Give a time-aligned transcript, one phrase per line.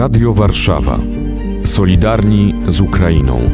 [0.00, 0.98] Radio Warszawa.
[1.64, 3.50] Solidarni z Ukrainą.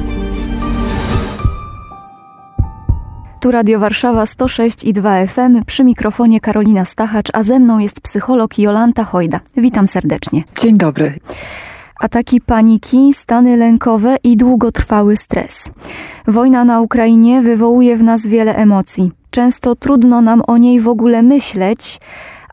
[3.40, 8.00] Tu Radio Warszawa 106 i 2 FM, przy mikrofonie Karolina Stachacz, a ze mną jest
[8.00, 9.40] psycholog Jolanta Hojda.
[9.56, 10.44] Witam serdecznie.
[10.62, 11.18] Dzień dobry.
[12.00, 15.70] Ataki paniki, stany lękowe i długotrwały stres.
[16.28, 19.12] Wojna na Ukrainie wywołuje w nas wiele emocji.
[19.30, 22.00] Często trudno nam o niej w ogóle myśleć,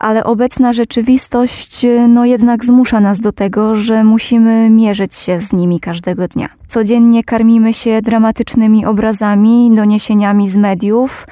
[0.04, 5.80] ale obecna rzeczywistość no jednak zmusza nas do tego, że musimy mierzyć się z nimi
[5.80, 6.48] każdego dnia.
[6.68, 11.26] Codziennie karmimy się dramatycznymi obrazami, doniesieniami z mediów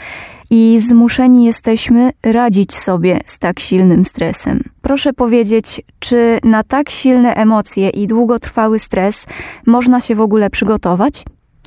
[0.51, 4.63] i zmuszeni jesteśmy radzić sobie z tak silnym stresem.
[4.83, 9.27] Proszę powiedzieć, czy na tak silne emocje i długotrwały stres
[9.67, 11.25] można się w ogóle przygotować?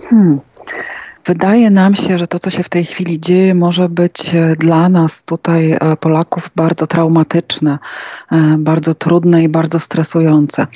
[0.10, 0.40] Hmm.
[1.26, 4.90] Wydaje nam się, że to, co się w tej chwili dzieje, może być e, dla
[4.90, 7.80] nas, tutaj e, Polaków, bardzo traumatyczne,
[8.32, 10.68] e, bardzo trudne i bardzo stresujące.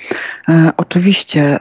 [0.78, 1.60] Oczywiście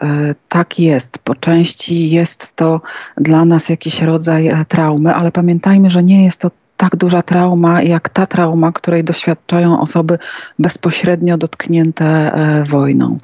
[0.48, 1.18] tak jest.
[1.18, 2.80] Po części jest to
[3.16, 8.08] dla nas jakiś rodzaj traumy, ale pamiętajmy, że nie jest to tak duża trauma, jak
[8.08, 10.18] ta trauma, której doświadczają osoby
[10.58, 12.32] bezpośrednio dotknięte
[12.64, 13.18] wojną.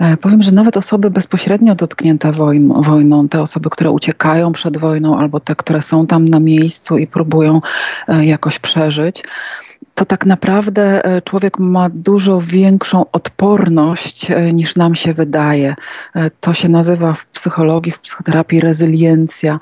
[0.00, 2.30] E, powiem, że nawet osoby bezpośrednio dotknięte
[2.82, 7.06] wojną, te osoby, które uciekają przed wojną albo te, które są tam na miejscu i
[7.06, 7.60] próbują
[8.08, 9.22] e, jakoś przeżyć,
[10.00, 15.74] to tak naprawdę e, człowiek ma dużo większą odporność e, niż nam się wydaje.
[16.14, 19.60] E, to się nazywa w psychologii, w psychoterapii rezyliencja.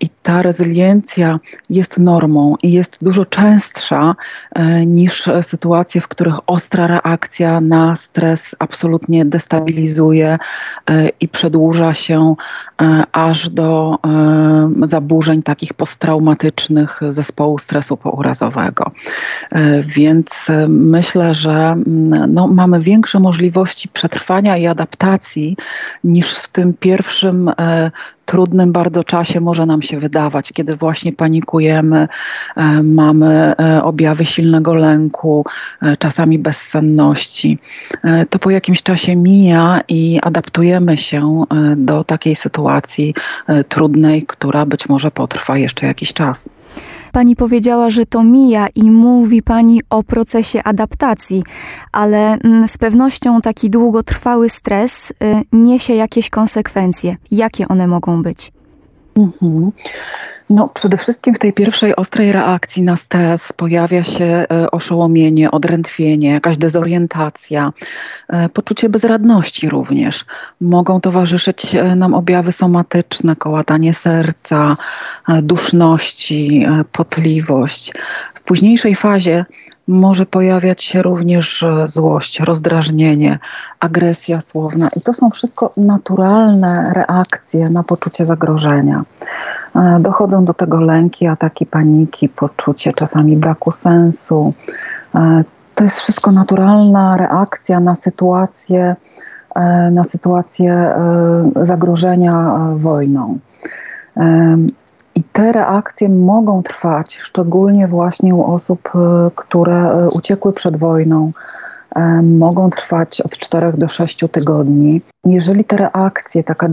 [0.00, 4.14] I ta rezyliencja jest normą i jest dużo częstsza
[4.86, 10.38] niż sytuacje, w których ostra reakcja na stres absolutnie destabilizuje
[11.20, 12.34] i przedłuża się
[13.12, 13.98] aż do
[14.82, 18.90] zaburzeń takich posttraumatycznych zespołu stresu pourazowego.
[19.52, 25.56] E, więc e, myślę, że mm, no, mamy większe możliwości przetrwania i adaptacji
[26.04, 27.90] niż w tym pierwszym e,
[28.24, 32.08] trudnym bardzo czasie może nam się wydawać, kiedy właśnie panikujemy,
[32.82, 35.44] mamy objawy silnego lęku,
[35.98, 37.58] czasami bezsenności.
[38.30, 41.44] To po jakimś czasie mija i adaptujemy się
[41.76, 43.14] do takiej sytuacji
[43.68, 46.50] trudnej, która być może potrwa jeszcze jakiś czas.
[47.12, 51.44] Pani powiedziała, że to mija i mówi Pani o procesie adaptacji,
[51.92, 55.14] ale mm, z pewnością taki długotrwały stres y,
[55.52, 57.16] niesie jakieś konsekwencje.
[57.30, 58.52] Jakie one mogą być?
[59.16, 59.72] Mhm.
[60.54, 66.30] No, przede wszystkim w tej pierwszej ostrej reakcji na stres pojawia się e, oszołomienie, odrętwienie,
[66.30, 67.72] jakaś dezorientacja,
[68.28, 70.24] e, poczucie bezradności również.
[70.60, 74.76] Mogą towarzyszyć e, nam objawy somatyczne, kołatanie serca,
[75.42, 77.92] duszności, potliwość.
[78.34, 79.44] W późniejszej fazie
[79.88, 83.38] może pojawiać się również złość, rozdrażnienie,
[83.80, 89.04] agresja słowna i to są wszystko naturalne reakcje na poczucie zagrożenia.
[89.76, 94.52] E, dochodzą do tego lęki, ataki paniki, poczucie czasami braku sensu.
[95.14, 95.44] E,
[95.74, 98.96] to jest wszystko naturalna reakcja na sytuację,
[99.54, 100.94] e, na sytuację
[101.56, 103.38] zagrożenia wojną.
[105.14, 108.92] I te reakcje mogą trwać, szczególnie właśnie u osób,
[109.34, 111.30] które uciekły przed wojną,
[112.22, 115.00] mogą trwać od 4 do 6 tygodni.
[115.24, 116.68] Jeżeli te reakcje, taka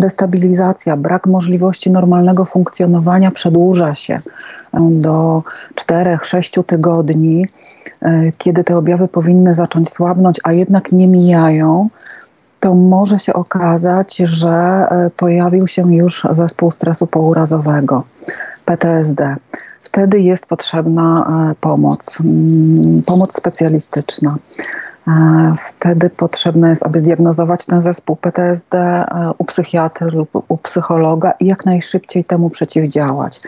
[0.00, 4.20] destabilizacja, brak możliwości normalnego funkcjonowania przedłuża się
[4.90, 5.42] do
[5.74, 7.46] 4-6 tygodni,
[8.02, 11.88] e, kiedy te objawy powinny zacząć słabnąć, a jednak nie mijają,
[12.60, 18.04] to może się okazać, że e, pojawił się już zespół stresu pourazowego.
[18.64, 19.36] PTSD.
[19.80, 24.36] Wtedy jest potrzebna e, pomoc, mm, pomoc specjalistyczna.
[25.08, 29.06] E, wtedy potrzebne jest, aby zdiagnozować ten zespół PTSD e,
[29.38, 33.40] u psychiatry lub u psychologa i jak najszybciej temu przeciwdziałać.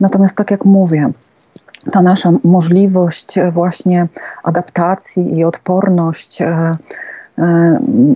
[0.00, 1.06] Natomiast, tak jak mówię,
[1.92, 4.08] ta nasza możliwość właśnie
[4.42, 6.42] adaptacji i odporność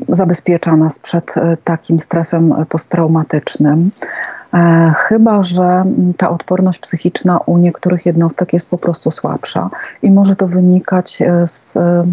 [0.09, 3.91] zabezpiecza nas przed takim stresem posttraumatycznym.
[4.55, 5.85] E, chyba, że
[6.17, 9.71] ta odporność psychiczna u niektórych jednostek jest po prostu słabsza
[10.03, 12.07] i może to wynikać e, z e,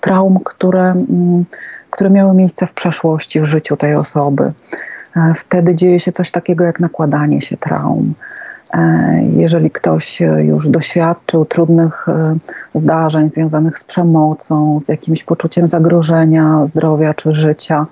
[0.00, 0.94] traum, które,
[1.90, 4.52] które miały miejsce w przeszłości, w życiu tej osoby.
[5.36, 8.14] Wtedy dzieje się coś takiego jak nakładanie się traum.
[9.36, 12.06] Jeżeli ktoś już doświadczył trudnych
[12.74, 17.86] zdarzeń związanych z przemocą, z jakimś poczuciem zagrożenia zdrowia czy życia,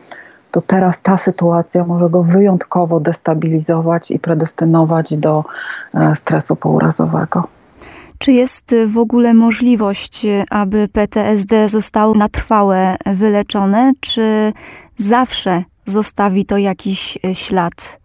[0.51, 5.45] to teraz ta sytuacja może go wyjątkowo destabilizować i predestynować do
[5.95, 7.45] e, stresu pourazowego.
[8.19, 14.53] Czy jest w ogóle możliwość, aby PTSD zostało na trwałe wyleczone, czy
[14.99, 17.99] zawsze zostawi to jakiś ślad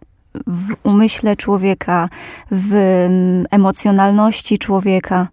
[0.46, 2.08] w umyśle człowieka,
[2.50, 2.74] w
[3.50, 5.28] emocjonalności człowieka?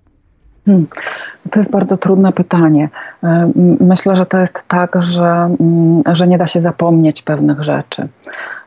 [0.69, 0.87] Hmm.
[1.51, 2.89] To jest bardzo trudne pytanie.
[3.23, 5.49] E, myślę, że to jest tak, że,
[6.11, 8.07] że nie da się zapomnieć pewnych rzeczy.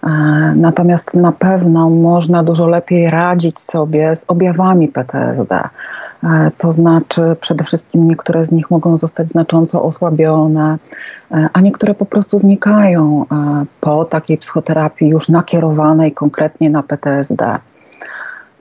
[0.02, 0.08] E,
[0.56, 5.60] natomiast na pewno można dużo lepiej radzić sobie z objawami PTSD.
[6.25, 10.78] E, to znaczy, przede wszystkim niektóre z nich mogą zostać znacząco osłabione,
[11.52, 13.25] a niektóre po prostu znikają
[13.81, 17.58] po takiej psychoterapii już nakierowanej konkretnie na PTSD.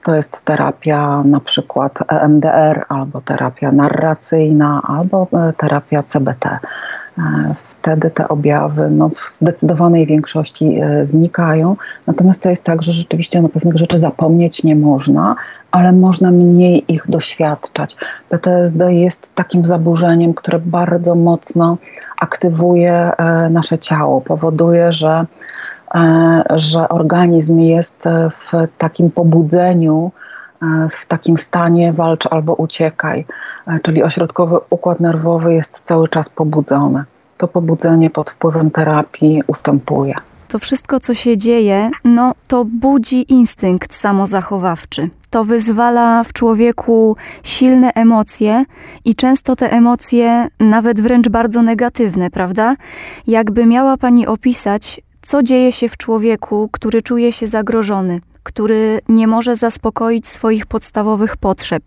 [0.04, 6.46] To jest terapia na przykład EMDR, albo terapia narracyjna, albo e, terapia CBT.
[6.46, 6.58] E,
[7.54, 11.76] wtedy te objawy no, w zdecydowanej większości e, znikają.
[12.06, 15.34] Natomiast to jest tak, że rzeczywiście na pewnych rzeczy zapomnieć nie można,
[15.70, 17.96] ale można mniej ich doświadczać.
[18.28, 21.76] PTSD jest takim zaburzeniem, które bardzo mocno
[22.20, 23.10] aktywuje
[23.50, 25.26] nasze ciało, powoduje, że
[26.54, 30.12] że organizm jest w takim pobudzeniu,
[30.62, 33.26] e, w takim stanie walcz albo uciekaj,
[33.66, 37.04] e, czyli ośrodkowy układ nerwowy jest cały czas pobudzony.
[37.38, 40.14] To pobudzenie pod wpływem terapii ustępuje.
[40.48, 45.08] To wszystko, co się dzieje, no to budzi instynkt samozachowawczy.
[45.30, 48.64] To wyzwala w człowieku silne emocje
[49.04, 52.76] i często te emocje, nawet wręcz bardzo negatywne, prawda?
[53.26, 59.26] Jakby miała Pani opisać, co dzieje się w człowieku, który czuje się zagrożony, który nie
[59.26, 61.82] może zaspokoić swoich podstawowych potrzeb.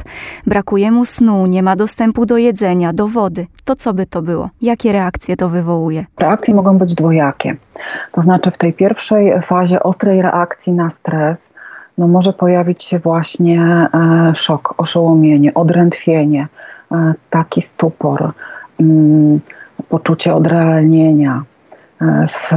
[0.47, 3.47] Brakuje mu snu, nie ma dostępu do jedzenia, do wody.
[3.65, 4.49] To co by to było?
[4.61, 6.05] Jakie reakcje to wywołuje?
[6.19, 7.57] Reakcje mogą być dwojakie.
[8.11, 11.53] To znaczy w tej pierwszej fazie ostrej reakcji na stres
[11.97, 13.61] no może pojawić się właśnie
[13.93, 16.47] e, szok, oszołomienie, odrętwienie,
[16.91, 18.31] e, taki stupor,
[18.79, 19.39] mm,
[19.89, 21.43] poczucie odrealnienia,
[22.27, 22.51] w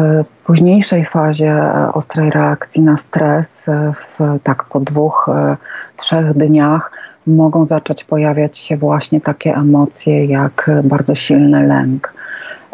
[0.44, 1.62] późniejszej fazie
[1.92, 5.56] ostrej reakcji na stres, w, tak po dwóch, e,
[5.96, 6.92] trzech dniach,
[7.26, 12.14] mogą zacząć pojawiać się właśnie takie emocje jak bardzo silny lęk,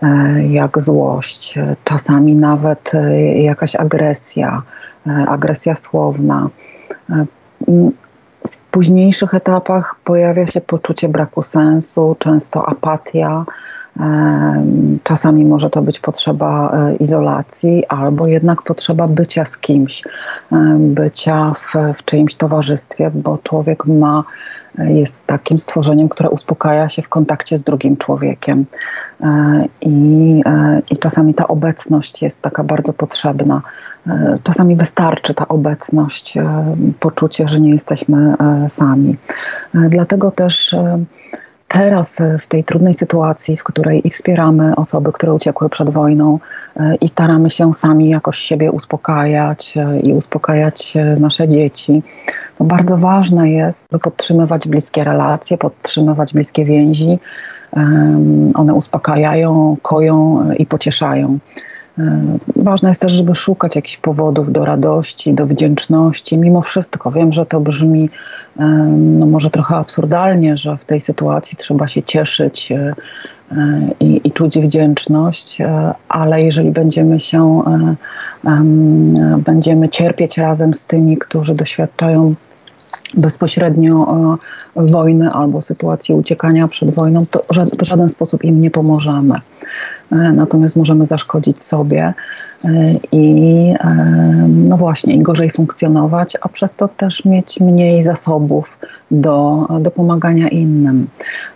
[0.03, 4.63] e, jak złość, czasami nawet e, jakaś agresja,
[5.29, 6.49] agresja słowna.
[8.49, 13.45] W późniejszych etapach pojawia się poczucie braku sensu, często apatia,
[15.03, 20.03] Czasami może to być potrzeba e, izolacji, albo jednak potrzeba bycia z kimś,
[20.79, 24.25] bycia w, w czyimś towarzystwie, bo człowiek ma,
[24.79, 28.65] e, jest takim stworzeniem, które uspokaja się w kontakcie z drugim człowiekiem.
[29.21, 30.43] E, I,
[30.91, 33.63] I czasami ta obecność jest taka bardzo potrzebna.
[34.43, 36.39] Czasami wystarczy ta obecność,
[37.01, 38.35] poczucie, że nie jesteśmy
[38.69, 39.17] sami.
[39.75, 40.77] Dlatego też
[41.69, 46.39] teraz e, w tej trudnej sytuacji, w której i wspieramy osoby, które uciekły przed wojną
[46.77, 52.03] e, i staramy się sami jakoś siebie uspokajać e, i uspokajać nasze dzieci,
[52.59, 57.19] to bardzo ważne jest, by podtrzymywać bliskie relacje, podtrzymywać bliskie więzi.
[58.55, 61.39] One uspokajają, koją i pocieszają.
[62.57, 66.39] Ważne jest też, żeby szukać jakichś powodów do radości, do wdzięczności.
[66.39, 68.09] Mimo wszystko wiem, że to brzmi
[68.97, 72.95] no może trochę absurdalnie, że w tej sytuacji trzeba się cieszyć e,
[73.53, 77.63] e, i, i czuć wdzięczność, e, ale jeżeli będziemy się,
[79.39, 82.35] będziemy cierpieć razem z tymi, którzy doświadczają
[83.15, 84.29] bezpośrednio
[84.77, 87.41] wojny albo sytuacji uciekania przed wojną, to
[87.83, 89.41] w żaden sposób im nie pomożemy.
[90.13, 92.15] E, natomiast możemy zaszkodzić sobie
[92.65, 92.71] e,
[93.13, 93.95] i e,
[94.49, 98.79] no właśnie, gorzej funkcjonować, a przez to też mieć mniej zasobów
[99.11, 101.07] do, do pomagania innym.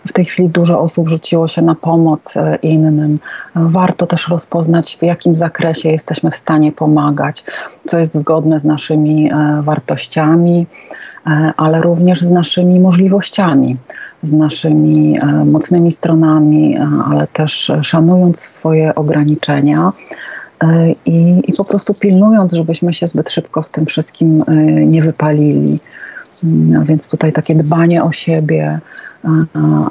[0.07, 3.19] W tej chwili dużo osób rzuciło się na pomoc innym.
[3.55, 7.43] Warto też rozpoznać, w jakim zakresie jesteśmy w stanie pomagać,
[7.87, 10.67] co jest zgodne z naszymi wartościami,
[11.57, 13.77] ale również z naszymi możliwościami
[14.23, 19.91] z naszymi e, mocnymi stronami, e, ale też szanując swoje ograniczenia.
[20.63, 24.43] E, I, I po prostu pilnując, żebyśmy się zbyt szybko w tym wszystkim
[24.85, 25.75] nie wypalili.
[26.43, 28.79] No więc tutaj takie dbanie o siebie,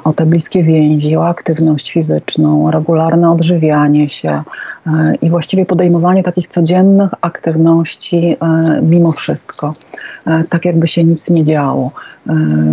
[0.03, 4.43] o te bliskie więzi, o aktywność fizyczną, regularne odżywianie się
[5.21, 8.37] i właściwie podejmowanie takich codziennych aktywności
[8.81, 9.73] mimo wszystko,
[10.49, 11.91] tak jakby się nic nie działo.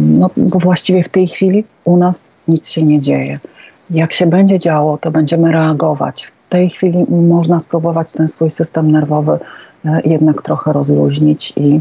[0.00, 3.38] No, bo właściwie w tej chwili u nas nic się nie dzieje.
[3.90, 6.25] Jak się będzie działo, to będziemy reagować.
[6.25, 9.38] W tej chwili można spróbować ten swój system nerwowy
[10.04, 11.80] jednak trochę rozluźnić i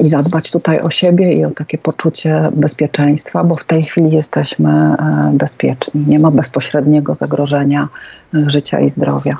[0.00, 4.94] i zadbać tutaj o siebie i o takie poczucie bezpieczeństwa, bo w tej chwili jesteśmy
[5.32, 6.04] bezpieczni.
[6.06, 7.88] Nie ma bezpośredniego zagrożenia
[8.32, 9.38] życia i zdrowia.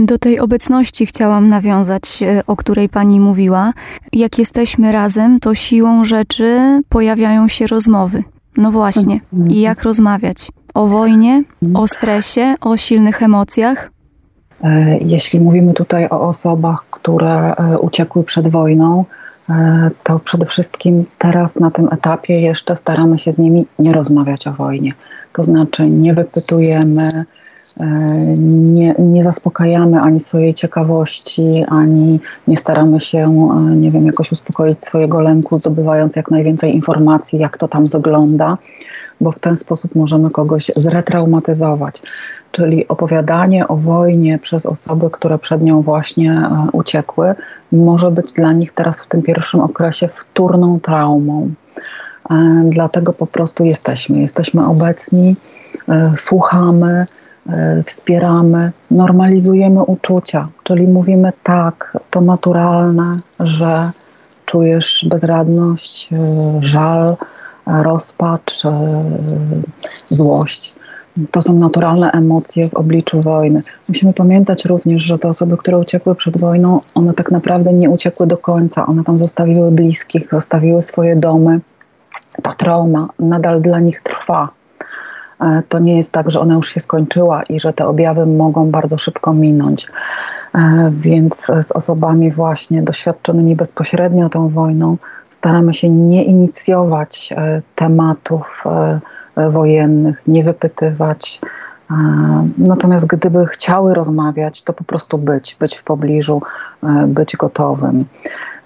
[0.00, 3.72] Do tej obecności chciałam nawiązać, e, o której pani mówiła.
[4.12, 8.22] Jak jesteśmy razem, to siłą rzeczy pojawiają się rozmowy.
[8.56, 9.20] No właśnie.
[9.48, 10.48] I jak rozmawiać?
[10.74, 11.44] O wojnie,
[11.74, 13.90] o stresie, o silnych emocjach?
[14.64, 19.04] E, jeśli mówimy tutaj o osobach, które e, uciekły przed wojną,
[20.04, 24.52] to przede wszystkim teraz na tym etapie jeszcze staramy się z nimi nie rozmawiać o
[24.52, 24.92] wojnie.
[25.32, 27.24] To znaczy nie wypytujemy,
[27.80, 27.84] E,
[28.38, 34.84] nie, nie zaspokajamy ani swojej ciekawości, ani nie staramy się, e, nie wiem, jakoś uspokoić
[34.84, 38.58] swojego lęku, zdobywając jak najwięcej informacji, jak to tam wygląda,
[39.20, 42.02] bo w ten sposób możemy kogoś zretraumatyzować.
[42.52, 47.34] Czyli opowiadanie o wojnie przez osoby, które przed nią właśnie e, uciekły,
[47.72, 51.50] może być dla nich teraz w tym pierwszym okresie wtórną traumą.
[52.64, 54.20] Dlatego po prostu jesteśmy.
[54.20, 55.36] Jesteśmy obecni,
[56.16, 57.06] słuchamy,
[57.48, 63.90] E, wspieramy, normalizujemy uczucia, czyli mówimy tak, to naturalne, że
[64.46, 66.16] czujesz bezradność, e,
[66.60, 67.16] żal,
[67.66, 68.72] rozpacz, e,
[70.06, 70.71] złość.
[71.30, 73.60] To są naturalne emocje w obliczu wojny.
[73.88, 78.26] Musimy pamiętać również, że te osoby, które uciekły przed wojną, one tak naprawdę nie uciekły
[78.26, 78.86] do końca.
[78.86, 81.60] One tam zostawiły bliskich, zostawiły swoje domy.
[82.42, 84.48] Ta trauma nadal dla nich trwa
[85.42, 88.70] E, to nie jest tak, że ona już się skończyła i że te objawy mogą
[88.70, 89.86] bardzo szybko minąć.
[90.54, 94.96] E, więc z osobami właśnie doświadczonymi bezpośrednio tą wojną
[95.30, 98.64] staramy się nie inicjować e, tematów
[99.36, 101.40] wojennych, nie wypytywać.
[102.58, 106.42] Natomiast gdyby chciały rozmawiać, to po prostu być, być w pobliżu,
[107.06, 108.04] być gotowym.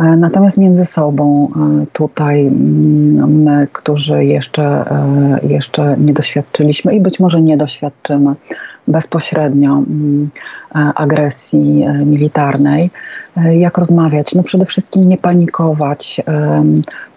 [0.01, 1.49] E, natomiast między sobą
[1.83, 8.35] e, tutaj mm, my, którzy jeszcze, e, jeszcze nie doświadczyliśmy i być może nie doświadczymy
[8.89, 10.31] bezpośrednio mm,
[10.95, 12.91] agresji militarnej,
[13.51, 14.35] jak rozmawiać?
[14.35, 16.21] No przede wszystkim nie panikować,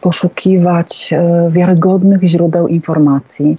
[0.02, 1.14] poszukiwać
[1.50, 3.58] wiarygodnych źródeł informacji,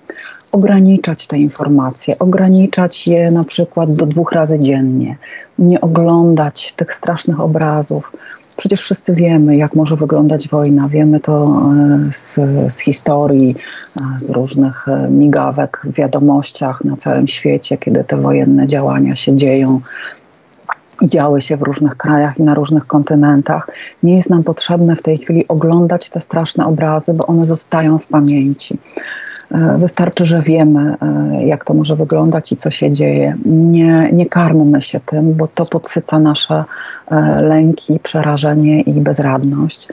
[0.53, 5.17] ograniczać te informacje, ograniczać je na przykład do dwóch razy dziennie,
[5.59, 8.13] nie oglądać tych strasznych obrazów,
[8.61, 10.89] Przecież wszyscy wiemy, jak może wyglądać wojna.
[10.89, 11.63] Wiemy to
[12.09, 12.39] e, z,
[12.75, 13.57] z historii,
[14.01, 19.37] e, z różnych e, migawek w wiadomościach na całym świecie, kiedy te wojenne działania się
[19.37, 19.81] dzieją
[21.05, 23.69] działy się w różnych krajach i na różnych kontynentach.
[24.03, 28.07] Nie jest nam potrzebne w tej chwili oglądać te straszne obrazy, bo one zostają w
[28.07, 28.79] pamięci.
[29.53, 33.37] E, wystarczy, że wiemy, e, jak to może wyglądać i co się dzieje.
[33.45, 36.65] Nie, nie karmmy się tym, bo to podsyca nasze
[37.11, 39.89] e, lęki, przerażenie i bezradność.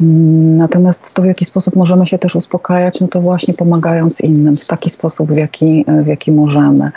[0.00, 4.56] Mm, natomiast to, w jaki sposób możemy się też uspokajać, no to właśnie pomagając innym
[4.56, 6.90] w taki sposób, w jaki, w jaki możemy.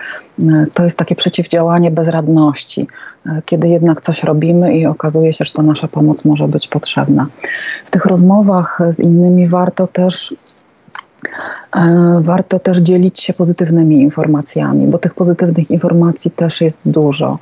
[0.73, 2.87] To jest takie przeciwdziałanie bezradności,
[3.45, 7.27] kiedy jednak coś robimy i okazuje się, że to nasza pomoc może być potrzebna.
[7.85, 10.35] W tych rozmowach z innymi warto też
[12.19, 17.39] warto też dzielić się pozytywnymi informacjami, bo tych pozytywnych informacji też jest dużo.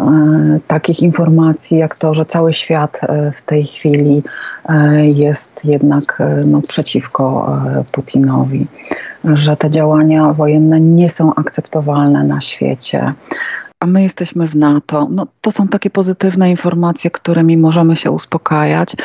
[0.00, 4.22] E, takich informacji jak to, że cały świat e, w tej chwili
[5.02, 7.56] jest jednak no, przeciwko
[7.92, 8.66] Putinowi,
[9.24, 13.14] że te działania wojenne nie są akceptowalne na świecie,
[13.82, 15.08] a my jesteśmy w NATO.
[15.10, 18.96] No, to są takie pozytywne informacje, którymi możemy się uspokajać.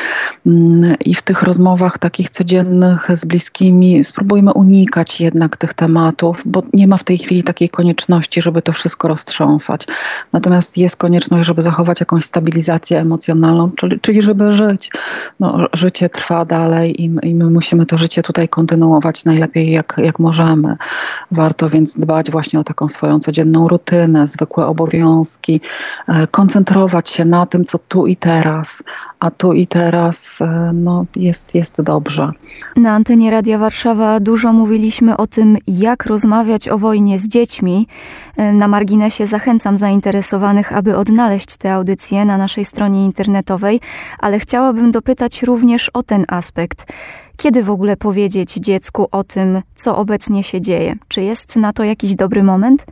[0.46, 6.62] Mm, I w tych rozmowach takich codziennych z bliskimi spróbujmy unikać jednak tych tematów, bo
[6.72, 9.86] nie ma w tej chwili takiej konieczności, żeby to wszystko roztrząsać.
[10.32, 14.90] Natomiast jest konieczność, żeby zachować jakąś stabilizację emocjonalną, czyli, czyli żeby żyć.
[15.40, 20.18] No, życie trwa dalej i, i my musimy to życie tutaj kontynuować najlepiej jak, jak
[20.18, 20.76] możemy.
[21.32, 25.60] Warto więc dbać właśnie o taką swoją codzienną rutynę, zwykłe obowiązki,
[26.08, 28.82] e, koncentrować się na tym, co tu i teraz,
[29.20, 32.30] a tu i teraz e, no, jest, jest dobrze.
[32.76, 37.86] Na antenie Radia Warszawa dużo mówiliśmy o tym, jak rozmawiać o wojnie z dziećmi.
[38.36, 43.80] E, na marginesie zachęcam zainteresowanych, aby odnaleźć te audycje na naszej stronie internetowej,
[44.18, 46.86] ale chciałabym dopytać również o ten aspekt.
[47.36, 50.96] Kiedy w ogóle powiedzieć dziecku o tym, co obecnie się dzieje?
[51.08, 52.86] Czy jest na to jakiś dobry moment?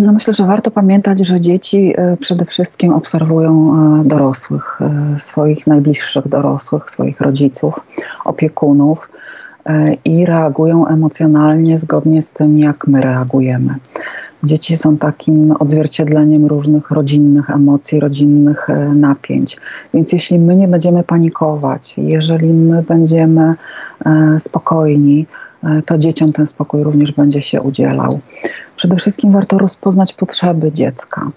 [0.00, 5.66] No myślę, że warto pamiętać, że dzieci e, przede wszystkim obserwują e, dorosłych, e, swoich
[5.66, 7.80] najbliższych dorosłych, swoich rodziców,
[8.24, 9.10] opiekunów
[10.04, 13.74] i reagują emocjonalnie zgodnie z tym, jak my reagujemy.
[14.44, 19.56] Dzieci są takim odzwierciedleniem różnych rodzinnych emocji, rodzinnych napięć.
[19.94, 23.54] Więc jeśli my nie będziemy panikować, jeżeli my będziemy
[24.38, 25.26] spokojni,
[25.86, 28.20] to dzieciom ten spokój również będzie się udzielał.
[28.82, 31.28] Przede wszystkim warto rozpoznać potrzeby dziecka.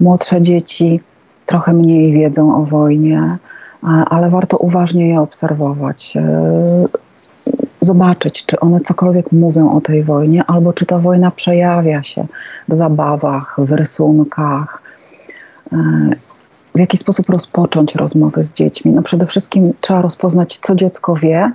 [0.00, 1.00] Młodsze dzieci
[1.46, 3.36] trochę mniej wiedzą o wojnie,
[3.82, 6.14] ale warto uważnie je obserwować
[7.80, 12.26] zobaczyć, czy one cokolwiek mówią o tej wojnie, albo czy ta wojna przejawia się
[12.68, 14.82] w zabawach, w rysunkach.
[15.72, 15.76] E,
[16.74, 18.92] w jaki sposób rozpocząć rozmowy z dziećmi?
[18.92, 21.52] No przede wszystkim trzeba rozpoznać, co dziecko wie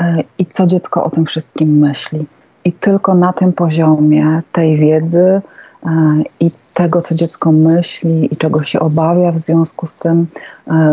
[0.00, 2.26] e, i co dziecko o tym wszystkim myśli.
[2.64, 5.40] I tylko na tym poziomie tej wiedzy
[5.86, 10.26] e, i tego, co dziecko myśli i czego się obawia, w związku z tym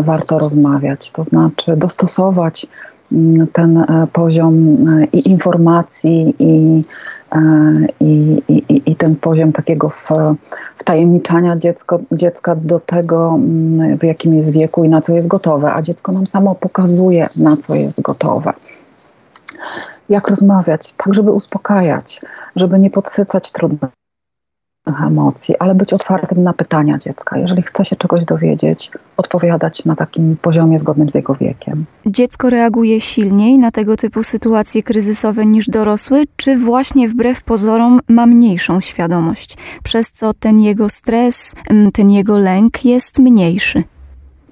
[0.02, 1.10] warto rozmawiać.
[1.10, 2.66] To znaczy dostosować
[3.52, 6.82] ten e, poziom e, i informacji, i,
[7.32, 9.90] e, i, i, i ten poziom takiego
[10.76, 15.72] wtajemniczania dziecko, dziecka do tego, mm, w jakim jest wieku i na co jest gotowe,
[15.74, 18.52] a dziecko nam samo pokazuje, na co jest gotowe.
[20.10, 22.20] Jak rozmawiać, tak żeby uspokajać,
[22.56, 23.90] żeby nie podsycać trudnych
[25.06, 27.38] emocji, ale być otwartym na pytania dziecka.
[27.38, 31.84] Jeżeli chce się czegoś dowiedzieć, odpowiadać na takim poziomie zgodnym z jego wiekiem.
[32.06, 38.26] Dziecko reaguje silniej na tego typu sytuacje kryzysowe niż dorosły, czy właśnie wbrew pozorom ma
[38.26, 41.54] mniejszą świadomość, przez co ten jego stres,
[41.92, 43.82] ten jego lęk jest mniejszy?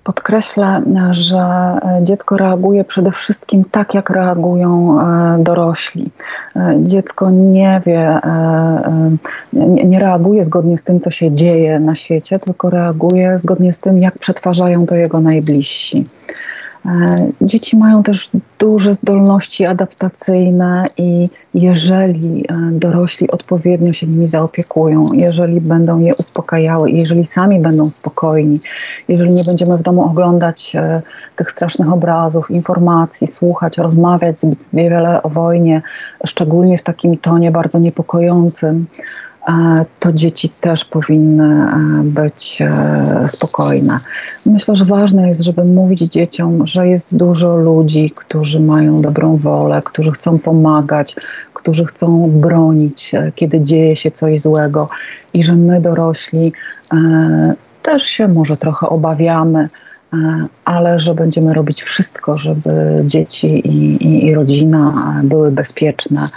[0.09, 6.11] Podkreślę, że dziecko reaguje przede wszystkim tak, jak reagują e, dorośli.
[6.57, 9.17] E, dziecko nie wie, e,
[9.85, 13.99] nie reaguje zgodnie z tym, co się dzieje na świecie, tylko reaguje zgodnie z tym,
[13.99, 16.05] jak przetwarzają to jego najbliżsi.
[16.89, 25.03] E, dzieci mają też duże zdolności adaptacyjne i jeżeli e, dorośli odpowiednio się nimi zaopiekują,
[25.13, 28.59] jeżeli będą je uspokajały, jeżeli sami będą spokojni,
[29.09, 31.03] jeżeli nie będziemy w domu oglądać e,
[31.37, 35.83] tych strasznych obrazów, informacji, słuchać, rozmawiać zbyt wiele o wojnie,
[36.27, 38.87] szczególnie w takim tonie bardzo niepokojącym,
[39.99, 43.99] to dzieci też powinny e, być e, spokojne.
[44.47, 49.83] Myślę, że ważne jest, żeby mówić dzieciom, że jest dużo ludzi, którzy mają dobrą wolę,
[49.85, 51.17] którzy chcą pomagać,
[51.55, 54.89] którzy chcą bronić, e, kiedy dzieje się coś złego
[55.35, 56.53] i że my dorośli
[57.83, 59.69] też się może trochę obawiamy,
[60.65, 66.29] ale że będziemy robić wszystko, żeby dzieci i, i, i rodzina były bezpieczne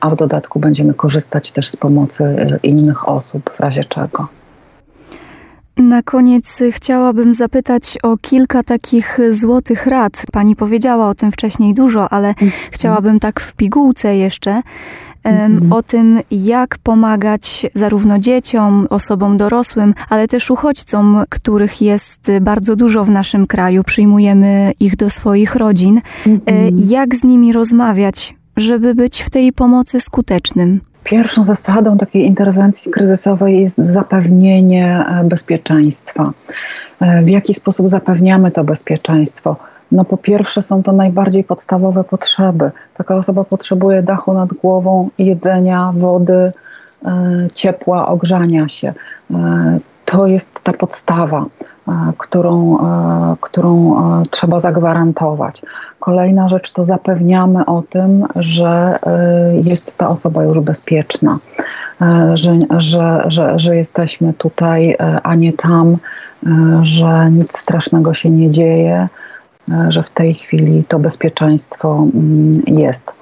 [0.00, 4.28] a w dodatku będziemy korzystać też z pomocy e, innych osób w razie czego.
[5.76, 10.22] Na koniec chciałabym zapytać o kilka takich złotych rad.
[10.32, 12.52] Pani powiedziała o tym wcześniej dużo, ale mm.
[12.70, 14.62] chciałabym tak w pigułce jeszcze
[15.22, 15.72] mm.
[15.72, 23.04] o tym, jak pomagać zarówno dzieciom, osobom dorosłym, ale też uchodźcom, których jest bardzo dużo
[23.04, 23.84] w naszym kraju.
[23.84, 26.00] Przyjmujemy ich do swoich rodzin.
[26.26, 26.40] Mm.
[26.78, 28.34] Jak z nimi rozmawiać?
[28.56, 30.80] żeby być w tej pomocy skutecznym?
[31.04, 36.32] Pierwszą zasadą takiej interwencji kryzysowej jest zapewnienie e, bezpieczeństwa.
[37.00, 39.56] E, w jaki sposób zapewniamy to bezpieczeństwo?
[39.92, 42.70] No po pierwsze są to najbardziej podstawowe potrzeby.
[42.94, 46.52] Taka osoba potrzebuje dachu nad głową, jedzenia, wody,
[47.04, 48.94] e, ciepła, ogrzania się
[50.10, 51.46] to jest ta podstawa,
[51.88, 55.62] e, którą, e, którą e, trzeba zagwarantować.
[56.00, 58.94] Kolejna rzecz to zapewniamy o tym, że
[59.64, 61.36] jest ta osoba już bezpieczna,
[62.34, 65.96] że, że, że, że jesteśmy tutaj, a nie tam,
[66.82, 69.08] że nic strasznego się nie dzieje,
[69.88, 73.12] że w tej chwili to bezpieczeństwo mm, jest.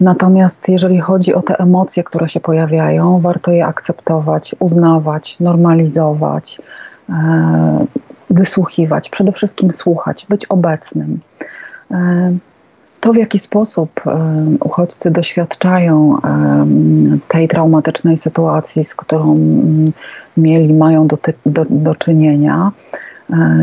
[0.00, 6.60] Natomiast jeżeli chodzi o te emocje, które się pojawiają, warto je akceptować, uznawać, normalizować,
[7.08, 7.86] e,
[8.30, 11.20] wysłuchiwać, przede wszystkim słuchać, być obecnym.
[11.90, 12.36] E,
[13.00, 14.10] to, w jaki sposób e,
[14.64, 16.18] uchodźcy doświadczają
[17.28, 19.92] tej traumatycznej sytuacji, z którą mm,
[20.36, 22.72] mieli, mają do, do, do czynienia,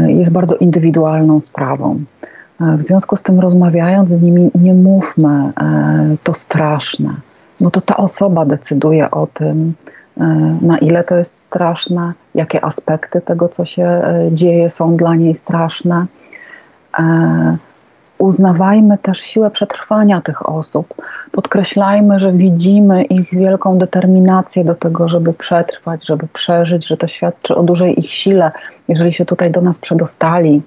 [0.07, 1.97] jest bardzo indywidualną sprawą.
[2.59, 5.51] W związku z tym, rozmawiając z nimi, nie mówmy, e,
[6.23, 7.09] to straszne,
[7.61, 9.73] bo to ta osoba decyduje o tym,
[10.17, 10.23] e,
[10.61, 15.35] na ile to jest straszne, jakie aspekty tego, co się e, dzieje, są dla niej
[15.35, 16.05] straszne.
[18.21, 20.93] Uznawajmy też siłę przetrwania tych osób.
[21.31, 27.55] Podkreślajmy, że widzimy ich wielką determinację do tego, żeby przetrwać, żeby przeżyć, że to świadczy
[27.55, 28.51] o dużej ich sile,
[28.87, 30.61] jeżeli się tutaj do nas przedostali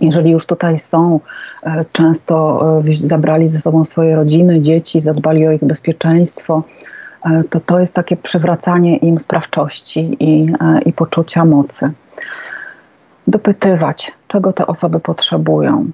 [0.00, 1.20] jeżeli już tutaj są,
[1.66, 6.62] e, często e, zabrali ze sobą swoje rodziny, dzieci, zadbali o ich bezpieczeństwo,
[7.50, 10.52] to to jest takie przywracanie im sprawczości i,
[10.86, 11.90] i poczucia mocy.
[13.26, 15.90] Dopytywać, czego te osoby potrzebują,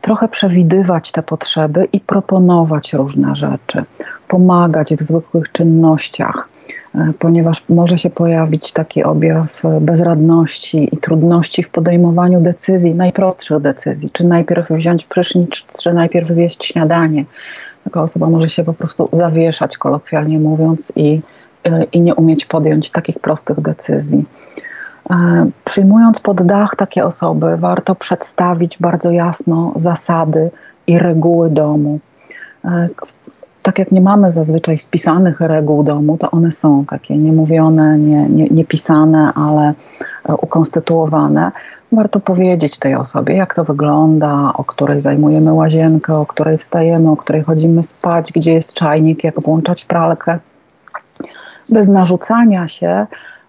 [0.00, 3.84] trochę przewidywać te potrzeby i proponować różne rzeczy,
[4.28, 6.48] pomagać w zwykłych czynnościach
[6.96, 14.10] E, ponieważ może się pojawić taki objaw bezradności i trudności w podejmowaniu decyzji, najprostszych decyzji,
[14.12, 17.24] czy najpierw wziąć prysznic, czy najpierw zjeść śniadanie.
[17.84, 21.20] Taka osoba może się po prostu zawieszać, kolokwialnie mówiąc, i,
[21.64, 24.24] e, i nie umieć podjąć takich prostych decyzji.
[25.10, 30.50] E, przyjmując pod dach takie osoby, warto przedstawić bardzo jasno zasady
[30.86, 32.00] i reguły domu
[33.66, 38.48] tak jak nie mamy zazwyczaj spisanych reguł domu, to one są takie niemówione, nie, nie,
[38.48, 39.74] niepisane, ale
[40.28, 41.52] e, ukonstytuowane.
[41.92, 47.16] Warto powiedzieć tej osobie, jak to wygląda, o której zajmujemy łazienkę, o której wstajemy, o
[47.16, 50.38] której chodzimy spać, gdzie jest czajnik, jak włączać pralkę.
[51.72, 53.06] Bez narzucania się,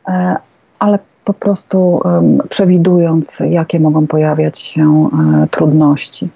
[0.08, 0.36] e,
[0.80, 2.02] ale po prostu
[2.50, 5.10] przewidując, jakie mogą pojawiać się
[5.44, 6.30] e, trudności.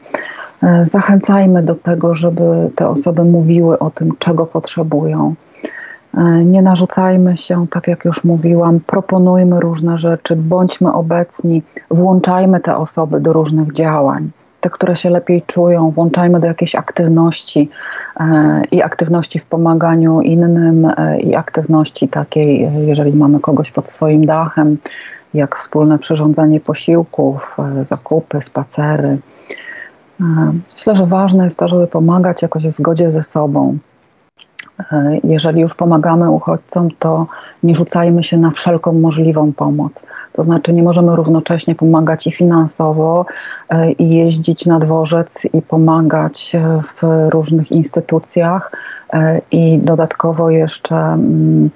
[0.64, 5.36] E, zachęcajmy do tego, żeby te osoby mówiły o tym, czego potrzebują.
[6.18, 12.78] E, nie narzucajmy się, tak jak już mówiłam, proponujmy różne rzeczy, bądźmy obecni, włączajmy te
[12.78, 14.32] osoby do różnych działań.
[14.62, 17.70] Te, które się lepiej czują, włączajmy do jakiejś aktywności
[18.20, 20.88] e, i aktywności w pomaganiu innym,
[21.20, 24.78] i aktywności takiej, jeżeli mamy kogoś pod swoim dachem,
[25.34, 29.18] jak wspólne przyrządzanie posiłków, zakupy, spacery.
[30.76, 33.78] Myślę, że ważne jest to, żeby pomagać jakoś w zgodzie ze sobą.
[34.80, 37.28] E, jeżeli już pomagamy uchodźcom, to
[37.64, 40.06] nie rzucajmy się na wszelką możliwą pomoc.
[40.34, 43.26] To znaczy, nie możemy równocześnie pomagać i finansowo,
[43.70, 48.72] e, i jeździć na dworzec, i pomagać w różnych instytucjach,
[49.14, 50.96] e, i dodatkowo jeszcze.
[50.96, 51.70] Mm,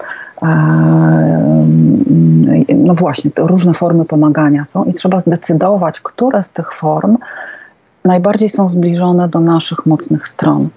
[2.76, 7.18] no właśnie, to różne formy pomagania są, i trzeba zdecydować, które z tych form
[8.06, 10.70] najbardziej są zbliżone do naszych mocnych stron.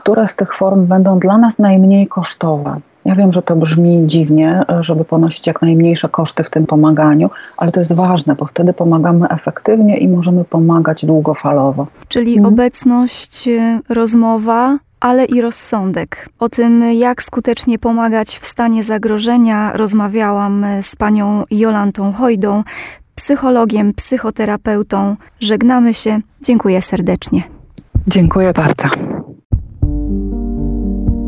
[0.00, 2.80] Które z tych form będą dla nas najmniej kosztowe?
[3.04, 7.72] Ja wiem, że to brzmi dziwnie, żeby ponosić jak najmniejsze koszty w tym pomaganiu, ale
[7.72, 11.86] to jest ważne, bo wtedy pomagamy efektywnie i możemy pomagać długofalowo.
[12.08, 12.54] Czyli mhm.
[12.54, 13.48] obecność,
[13.88, 16.28] rozmowa, ale i rozsądek.
[16.38, 22.62] O tym, jak skutecznie pomagać w stanie zagrożenia, rozmawiałam z panią Jolantą Hojdą,
[23.14, 25.16] psychologiem, psychoterapeutą.
[25.40, 26.20] Żegnamy się.
[26.42, 27.42] Dziękuję serdecznie.
[28.06, 28.88] Dziękuję bardzo.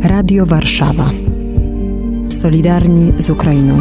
[0.04, 1.10] Radio Warszawa.
[2.28, 3.76] Solidarni z Ukrainą.